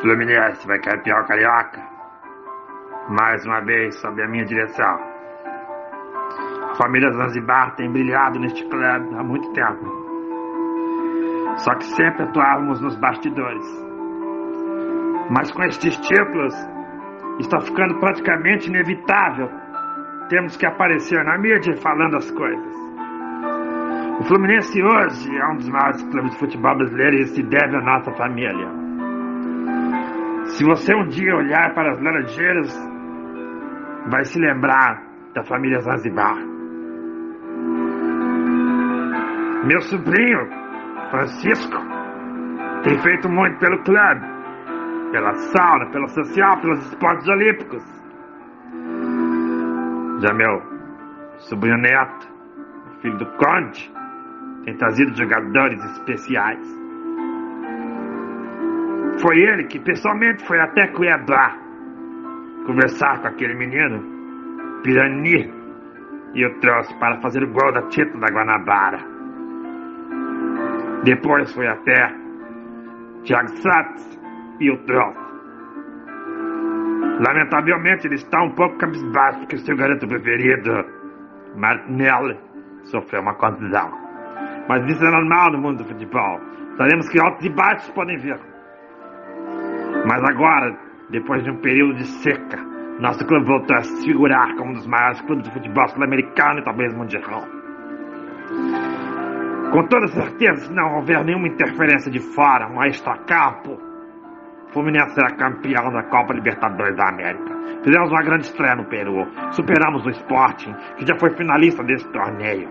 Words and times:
Fluminense 0.00 0.66
vai 0.66 0.78
campeão 0.78 1.22
carioca. 1.26 1.78
Mais 3.10 3.44
uma 3.44 3.60
vez 3.60 3.94
sob 4.00 4.22
a 4.22 4.28
minha 4.28 4.46
direção. 4.46 4.98
A 6.70 6.74
família 6.74 7.10
Zanzibar 7.12 7.74
tem 7.76 7.92
brilhado 7.92 8.38
neste 8.38 8.66
clube 8.66 8.84
há 8.86 9.22
muito 9.22 9.52
tempo. 9.52 9.84
Só 11.56 11.74
que 11.74 11.84
sempre 11.84 12.22
atuávamos 12.22 12.80
nos 12.80 12.96
bastidores. 12.96 13.66
Mas 15.28 15.52
com 15.52 15.62
estes 15.64 15.94
títulos, 15.98 16.54
está 17.38 17.60
ficando 17.60 18.00
praticamente 18.00 18.70
inevitável. 18.70 19.50
Temos 20.30 20.56
que 20.56 20.64
aparecer 20.64 21.22
na 21.24 21.36
mídia 21.36 21.76
falando 21.76 22.16
as 22.16 22.30
coisas. 22.30 22.74
O 24.18 24.24
Fluminense 24.24 24.82
hoje 24.82 25.36
é 25.36 25.46
um 25.46 25.56
dos 25.56 25.68
maiores 25.68 26.02
clubes 26.04 26.30
de 26.30 26.38
futebol 26.38 26.74
brasileiro 26.74 27.16
e 27.16 27.26
se 27.26 27.42
deve 27.42 27.76
à 27.76 27.80
nossa 27.82 28.10
família. 28.12 28.89
Se 30.60 30.66
você 30.66 30.94
um 30.94 31.08
dia 31.08 31.34
olhar 31.34 31.72
para 31.72 31.92
as 31.92 32.02
Laranjeiras, 32.02 32.68
vai 34.10 34.22
se 34.26 34.38
lembrar 34.38 35.02
da 35.32 35.42
família 35.42 35.80
Zanzibar. 35.80 36.36
Meu 39.64 39.80
sobrinho, 39.80 40.50
Francisco, 41.10 41.78
tem 42.84 42.98
feito 42.98 43.26
muito 43.30 43.58
pelo 43.58 43.82
clube, 43.84 44.20
pela 45.12 45.32
sauna, 45.32 45.90
pelo 45.92 46.08
social, 46.08 46.60
pelos 46.60 46.84
esportes 46.90 47.26
olímpicos. 47.26 47.82
Já 50.20 50.34
meu 50.34 50.60
sobrinho 51.38 51.78
neto, 51.78 52.28
filho 53.00 53.16
do 53.16 53.24
Conde, 53.38 53.90
tem 54.66 54.76
trazido 54.76 55.16
jogadores 55.16 55.82
especiais. 55.92 56.89
Foi 59.20 59.38
ele 59.38 59.64
que 59.64 59.78
pessoalmente 59.80 60.46
foi 60.46 60.58
até 60.58 60.88
Cuiabá 60.88 61.56
conversar 62.66 63.20
com 63.20 63.28
aquele 63.28 63.54
menino, 63.54 64.80
Pirani, 64.82 65.52
e 66.34 66.46
o 66.46 66.60
trouxe 66.60 66.94
para 66.98 67.20
fazer 67.20 67.42
o 67.42 67.52
gol 67.52 67.72
da 67.72 67.82
título 67.88 68.20
da 68.20 68.28
Guanabara. 68.28 68.98
Depois 71.04 71.52
foi 71.54 71.66
até 71.66 72.14
Thiago 73.24 73.48
Satz 73.48 74.18
e 74.60 74.70
o 74.70 74.78
trouxe. 74.84 75.30
Lamentavelmente 77.26 78.06
ele 78.06 78.14
está 78.14 78.42
um 78.42 78.54
pouco 78.54 78.78
cabisbaixo 78.78 79.40
porque 79.40 79.58
seu 79.58 79.76
garoto 79.76 80.06
preferido, 80.06 80.70
Martinelli, 81.56 82.38
sofreu 82.84 83.20
uma 83.20 83.34
contusão. 83.34 83.90
Mas 84.68 84.88
isso 84.88 85.04
é 85.04 85.10
normal 85.10 85.52
no 85.52 85.58
mundo 85.58 85.78
do 85.78 85.84
futebol. 85.84 86.40
Sabemos 86.76 87.08
que 87.08 87.20
altos 87.20 87.44
e 87.44 87.50
baixos 87.50 87.90
podem 87.90 88.16
vir. 88.18 88.49
Mas 90.06 90.22
agora, 90.24 90.78
depois 91.10 91.42
de 91.44 91.50
um 91.50 91.56
período 91.56 91.94
de 91.94 92.06
seca, 92.06 92.58
nosso 93.00 93.26
clube 93.26 93.46
voltou 93.46 93.76
a 93.76 93.82
se 93.82 94.06
figurar 94.06 94.54
como 94.56 94.70
um 94.70 94.74
dos 94.74 94.86
maiores 94.86 95.20
clubes 95.22 95.44
de 95.44 95.52
futebol 95.52 95.88
sul-americano 95.88 96.60
e 96.60 96.64
talvez 96.64 96.94
mundial. 96.94 97.44
Com 99.72 99.86
toda 99.86 100.08
certeza, 100.08 100.66
se 100.66 100.72
não 100.72 100.96
houver 100.96 101.24
nenhuma 101.24 101.48
interferência 101.48 102.10
de 102.10 102.18
fora, 102.18 102.68
um 102.68 102.82
extra-campo, 102.82 103.78
Fluminense 104.72 105.14
será 105.14 105.30
campeão 105.32 105.92
da 105.92 106.04
Copa 106.04 106.32
Libertadores 106.32 106.96
da 106.96 107.08
América. 107.08 107.56
Fizemos 107.82 108.10
uma 108.10 108.22
grande 108.22 108.46
estreia 108.46 108.76
no 108.76 108.84
Peru. 108.84 109.26
Superamos 109.50 110.06
o 110.06 110.10
Sporting, 110.10 110.72
que 110.96 111.06
já 111.06 111.16
foi 111.18 111.30
finalista 111.30 111.82
desse 111.82 112.08
torneio. 112.12 112.68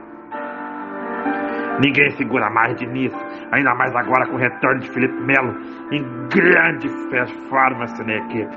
Ninguém 1.79 2.09
segura 2.11 2.49
mais 2.49 2.75
de 2.75 2.85
Diniz, 2.85 3.13
ainda 3.53 3.73
mais 3.73 3.95
agora 3.95 4.27
com 4.27 4.35
o 4.35 4.37
retorno 4.37 4.81
de 4.81 4.89
Felipe 4.89 5.21
Melo 5.21 5.55
em 5.91 6.03
grande 6.27 6.89
performance 7.09 8.03
na 8.03 8.15
equipe. 8.15 8.55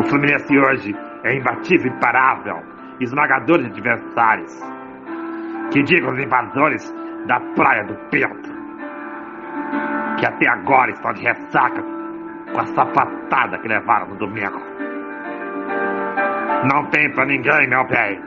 O 0.00 0.02
Fluminense 0.04 0.58
hoje 0.58 0.96
é 1.22 1.36
imbatível, 1.36 1.92
imparável, 1.92 2.62
esmagador 3.00 3.58
de 3.58 3.66
adversários. 3.66 4.52
Que 5.70 5.82
digam 5.84 6.10
os 6.10 6.18
invasores 6.18 6.94
da 7.26 7.38
Praia 7.54 7.84
do 7.84 7.94
Pedro, 8.10 8.52
que 10.18 10.26
até 10.26 10.48
agora 10.48 10.90
estão 10.90 11.12
de 11.12 11.22
ressaca 11.22 11.82
com 12.52 12.60
a 12.60 12.66
sapatada 12.66 13.58
que 13.58 13.68
levaram 13.68 14.08
no 14.08 14.16
domingo. 14.16 14.60
Não 16.72 16.86
tem 16.86 17.12
pra 17.12 17.24
ninguém, 17.24 17.68
meu 17.68 17.84
bem. 17.86 18.20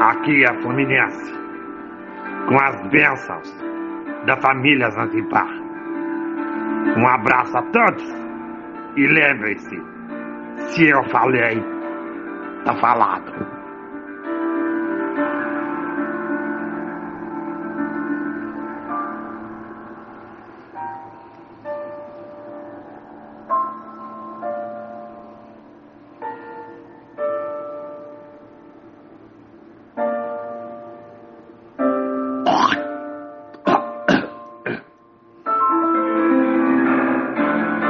Aqui 0.00 0.44
é 0.44 0.62
Fluminense 0.62 1.39
com 2.48 2.56
as 2.62 2.88
bênçãos 2.88 3.70
da 4.26 4.36
família 4.40 4.90
Zanzibar. 4.90 5.48
Um 6.96 7.06
abraço 7.06 7.56
a 7.56 7.62
todos 7.62 8.04
e 8.96 9.06
lembrem-se, 9.06 9.82
se 10.56 10.88
eu 10.88 11.02
falei, 11.04 11.62
tá 12.64 12.74
falado. 12.76 13.59